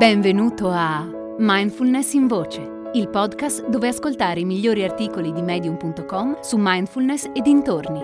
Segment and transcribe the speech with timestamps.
[0.00, 1.06] Benvenuto a
[1.40, 7.42] Mindfulness in Voce, il podcast dove ascoltare i migliori articoli di medium.com su mindfulness e
[7.42, 8.00] dintorni.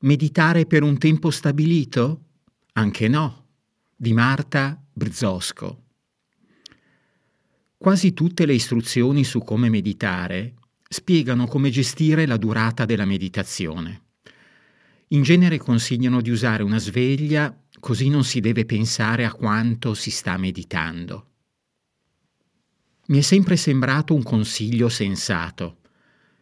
[0.00, 2.24] Meditare per un tempo stabilito?
[2.72, 3.46] Anche no.
[3.94, 5.82] Di Marta Brzosco.
[7.78, 10.54] Quasi tutte le istruzioni su come meditare
[10.88, 14.08] spiegano come gestire la durata della meditazione.
[15.12, 20.08] In genere consigliano di usare una sveglia così non si deve pensare a quanto si
[20.08, 21.26] sta meditando.
[23.06, 25.78] Mi è sempre sembrato un consiglio sensato.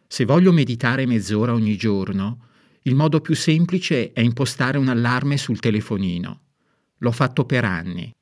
[0.07, 2.45] Se voglio meditare mezz'ora ogni giorno,
[2.83, 6.41] il modo più semplice è impostare un allarme sul telefonino.
[6.97, 8.15] L'ho fatto per anni.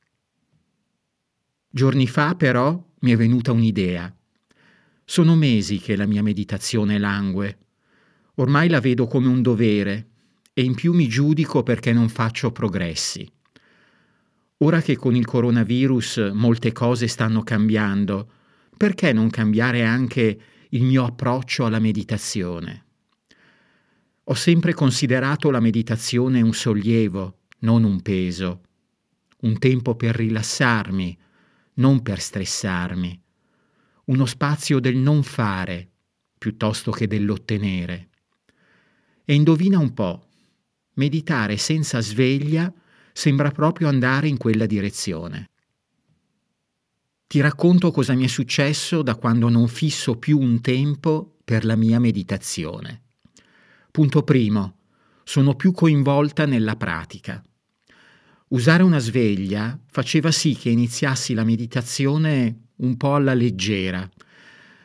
[1.69, 4.15] Giorni fa, però, mi è venuta un'idea.
[5.03, 7.57] Sono mesi che la mia meditazione langue.
[8.35, 10.11] Ormai la vedo come un dovere
[10.57, 13.31] e in più mi giudico perché non faccio progressi.
[14.61, 18.27] Ora che con il coronavirus molte cose stanno cambiando,
[18.75, 22.85] perché non cambiare anche il mio approccio alla meditazione?
[24.23, 28.61] Ho sempre considerato la meditazione un sollievo, non un peso,
[29.41, 31.15] un tempo per rilassarmi,
[31.75, 33.21] non per stressarmi,
[34.05, 35.87] uno spazio del non fare
[36.35, 38.09] piuttosto che dell'ottenere.
[39.23, 40.26] E indovina un po',
[40.97, 42.71] meditare senza sveglia
[43.13, 45.49] sembra proprio andare in quella direzione.
[47.25, 51.75] Ti racconto cosa mi è successo da quando non fisso più un tempo per la
[51.75, 53.01] mia meditazione.
[53.91, 54.77] Punto primo,
[55.23, 57.41] sono più coinvolta nella pratica.
[58.49, 64.09] Usare una sveglia faceva sì che iniziassi la meditazione un po' alla leggera.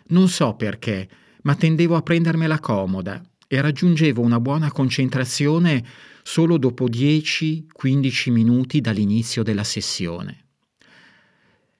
[0.09, 1.09] Non so perché,
[1.43, 3.23] ma tendevo a prendermela comoda
[3.53, 5.85] e raggiungevo una buona concentrazione
[6.23, 10.47] solo dopo 10-15 minuti dall'inizio della sessione.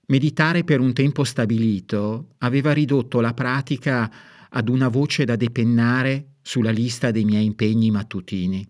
[0.09, 4.13] Meditare per un tempo stabilito aveva ridotto la pratica
[4.51, 8.69] ad una voce da depennare sulla lista dei miei impegni mattutini.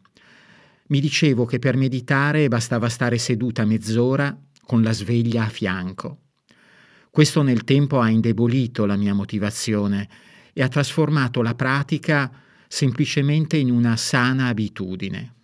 [0.87, 6.19] Mi dicevo che per meditare bastava stare seduta mezz'ora con la sveglia a fianco.
[7.11, 10.09] Questo nel tempo ha indebolito la mia motivazione
[10.53, 12.31] e ha trasformato la pratica
[12.73, 15.35] semplicemente in una sana abitudine.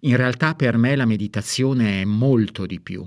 [0.00, 3.04] In realtà per me la meditazione è molto di più.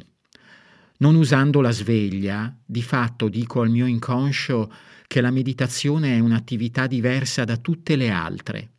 [1.00, 4.72] Non usando la sveglia, di fatto dico al mio inconscio
[5.08, 8.72] che la meditazione è un'attività diversa da tutte le altre.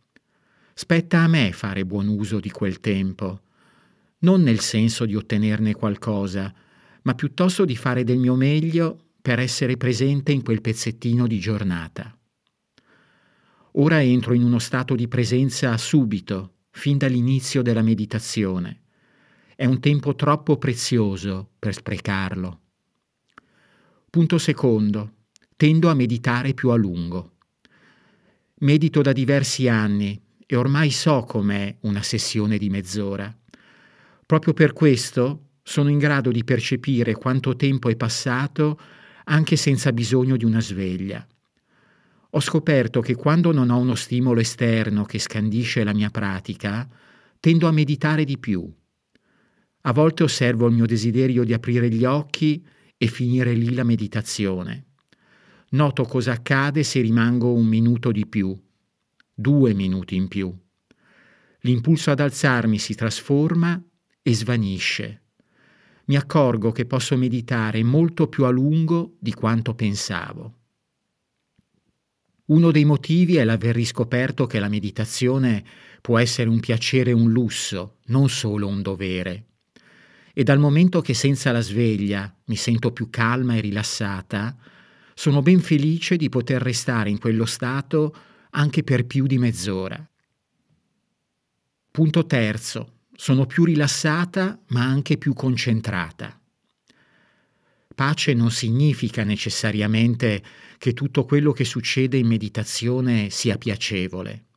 [0.72, 3.42] Spetta a me fare buon uso di quel tempo,
[4.20, 6.54] non nel senso di ottenerne qualcosa,
[7.02, 12.15] ma piuttosto di fare del mio meglio per essere presente in quel pezzettino di giornata.
[13.78, 18.84] Ora entro in uno stato di presenza subito, fin dall'inizio della meditazione.
[19.54, 22.60] È un tempo troppo prezioso per sprecarlo.
[24.08, 25.12] Punto secondo.
[25.56, 27.32] Tendo a meditare più a lungo.
[28.60, 33.34] Medito da diversi anni e ormai so com'è una sessione di mezz'ora.
[34.24, 38.80] Proprio per questo sono in grado di percepire quanto tempo è passato
[39.24, 41.26] anche senza bisogno di una sveglia
[42.30, 46.88] ho scoperto che quando non ho uno stimolo esterno che scandisce la mia pratica,
[47.40, 48.70] tendo a meditare di più.
[49.82, 52.64] A volte osservo il mio desiderio di aprire gli occhi
[52.96, 54.86] e finire lì la meditazione.
[55.70, 58.56] Noto cosa accade se rimango un minuto di più,
[59.32, 60.52] due minuti in più.
[61.60, 63.80] L'impulso ad alzarmi si trasforma
[64.22, 65.22] e svanisce.
[66.06, 70.65] Mi accorgo che posso meditare molto più a lungo di quanto pensavo.
[72.46, 75.64] Uno dei motivi è l'aver riscoperto che la meditazione
[76.00, 79.46] può essere un piacere e un lusso, non solo un dovere.
[80.32, 84.56] E dal momento che senza la sveglia mi sento più calma e rilassata,
[85.14, 88.14] sono ben felice di poter restare in quello stato
[88.50, 90.08] anche per più di mezz'ora.
[91.90, 92.92] Punto terzo.
[93.14, 96.35] Sono più rilassata ma anche più concentrata.
[97.96, 100.42] Pace non significa necessariamente
[100.76, 104.48] che tutto quello che succede in meditazione sia piacevole.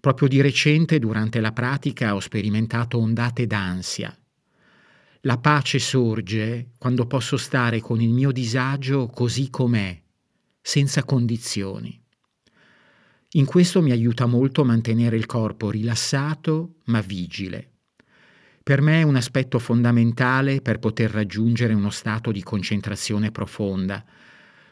[0.00, 4.18] Proprio di recente, durante la pratica, ho sperimentato ondate d'ansia.
[5.26, 10.00] La pace sorge quando posso stare con il mio disagio così com'è,
[10.62, 12.02] senza condizioni.
[13.32, 17.73] In questo mi aiuta molto mantenere il corpo rilassato ma vigile.
[18.64, 24.02] Per me è un aspetto fondamentale per poter raggiungere uno stato di concentrazione profonda,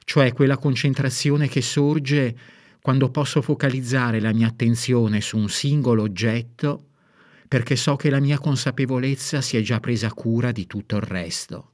[0.04, 2.34] cioè quella concentrazione che sorge
[2.80, 6.86] quando posso focalizzare la mia attenzione su un singolo oggetto
[7.46, 11.72] perché so che la mia consapevolezza si è già presa cura di tutto il resto.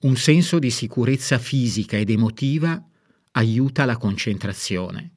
[0.00, 2.82] Un senso di sicurezza fisica ed emotiva
[3.32, 5.16] aiuta la concentrazione.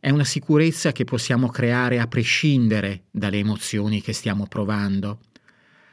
[0.00, 5.20] È una sicurezza che possiamo creare a prescindere dalle emozioni che stiamo provando.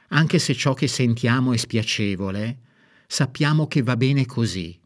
[0.10, 2.60] Anche se ciò che sentiamo è spiacevole,
[3.07, 4.80] sappiamo che va bene così.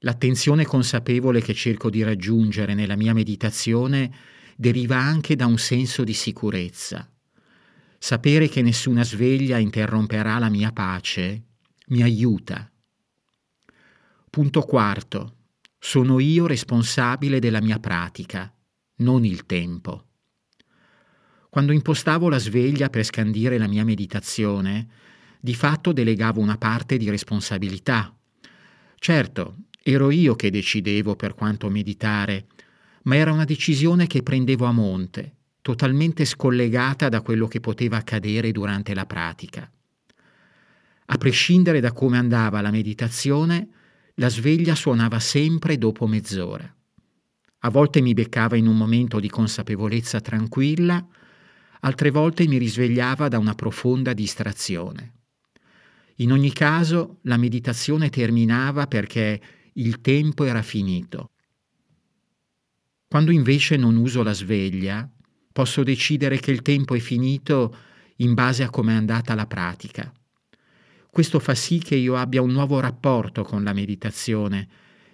[0.00, 4.12] L'attenzione consapevole che cerco di raggiungere nella mia meditazione
[4.54, 7.10] deriva anche da un senso di sicurezza.
[7.98, 11.44] Sapere che nessuna sveglia interromperà la mia pace
[11.86, 12.70] mi aiuta.
[14.28, 15.36] Punto quarto.
[15.84, 18.54] Sono io responsabile della mia pratica,
[18.98, 20.04] non il tempo.
[21.50, 24.86] Quando impostavo la sveglia per scandire la mia meditazione,
[25.40, 28.16] di fatto delegavo una parte di responsabilità.
[28.94, 32.46] Certo, ero io che decidevo per quanto meditare,
[33.02, 38.52] ma era una decisione che prendevo a monte, totalmente scollegata da quello che poteva accadere
[38.52, 39.68] durante la pratica.
[41.06, 43.68] A prescindere da come andava la meditazione,
[44.16, 46.74] la sveglia suonava sempre dopo mezz'ora.
[47.64, 51.06] A volte mi beccava in un momento di consapevolezza tranquilla,
[51.80, 55.12] altre volte mi risvegliava da una profonda distrazione.
[56.16, 59.40] In ogni caso la meditazione terminava perché
[59.74, 61.30] il tempo era finito.
[63.08, 65.08] Quando invece non uso la sveglia,
[65.52, 67.76] posso decidere che il tempo è finito
[68.16, 70.12] in base a come è andata la pratica.
[71.12, 74.66] Questo fa sì che io abbia un nuovo rapporto con la meditazione,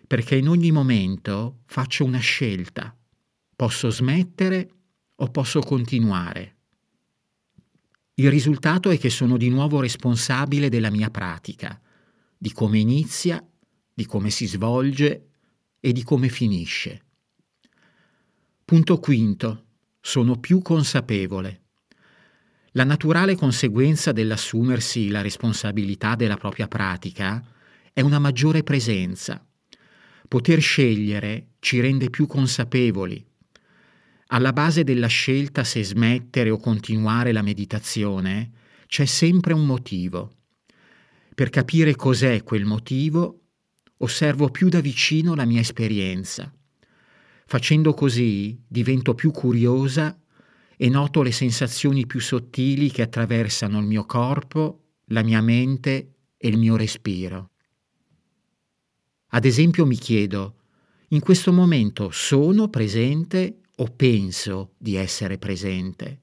[0.07, 2.97] perché in ogni momento faccio una scelta.
[3.57, 4.71] Posso smettere
[5.17, 6.59] o posso continuare.
[8.15, 11.81] Il risultato è che sono di nuovo responsabile della mia pratica,
[12.39, 13.45] di come inizia,
[13.93, 15.31] di come si svolge
[15.81, 17.03] e di come finisce.
[18.65, 19.65] Punto quinto.
[20.01, 21.68] Sono più consapevole.
[22.79, 27.45] La naturale conseguenza dell'assumersi la responsabilità della propria pratica
[27.93, 29.45] è una maggiore presenza.
[30.29, 33.27] Poter scegliere ci rende più consapevoli.
[34.29, 38.53] Alla base della scelta se smettere o continuare la meditazione
[38.87, 40.35] c'è sempre un motivo.
[41.35, 43.41] Per capire cos'è quel motivo,
[43.97, 46.55] osservo più da vicino la mia esperienza.
[47.45, 50.17] Facendo così divento più curiosa
[50.81, 56.49] e noto le sensazioni più sottili che attraversano il mio corpo, la mia mente e
[56.49, 57.51] il mio respiro.
[59.31, 60.55] Ad esempio mi chiedo,
[61.09, 66.21] in questo momento sono presente o penso di essere presente?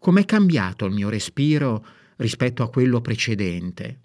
[0.00, 1.86] Com'è cambiato il mio respiro
[2.16, 4.00] rispetto a quello precedente?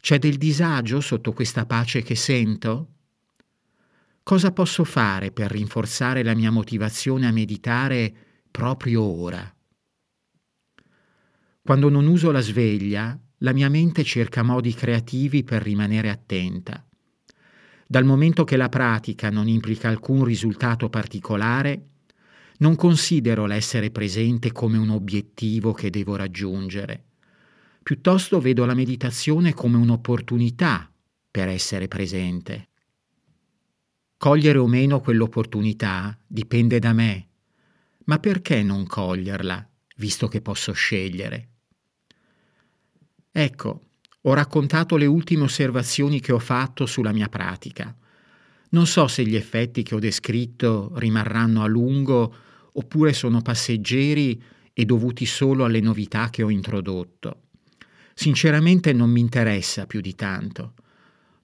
[0.00, 2.99] C'è del disagio sotto questa pace che sento?
[4.22, 8.12] Cosa posso fare per rinforzare la mia motivazione a meditare
[8.50, 9.54] proprio ora?
[11.62, 16.84] Quando non uso la sveglia, la mia mente cerca modi creativi per rimanere attenta.
[17.86, 21.86] Dal momento che la pratica non implica alcun risultato particolare,
[22.58, 27.04] non considero l'essere presente come un obiettivo che devo raggiungere.
[27.82, 30.90] Piuttosto vedo la meditazione come un'opportunità
[31.30, 32.69] per essere presente.
[34.22, 37.28] Cogliere o meno quell'opportunità dipende da me,
[38.04, 41.48] ma perché non coglierla, visto che posso scegliere?
[43.32, 43.80] Ecco,
[44.20, 47.96] ho raccontato le ultime osservazioni che ho fatto sulla mia pratica.
[48.72, 52.34] Non so se gli effetti che ho descritto rimarranno a lungo
[52.72, 54.38] oppure sono passeggeri
[54.74, 57.44] e dovuti solo alle novità che ho introdotto.
[58.12, 60.74] Sinceramente non mi interessa più di tanto.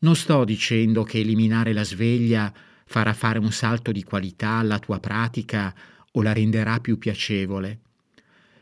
[0.07, 5.01] Non sto dicendo che eliminare la sveglia farà fare un salto di qualità alla tua
[5.01, 5.75] pratica
[6.13, 7.81] o la renderà più piacevole.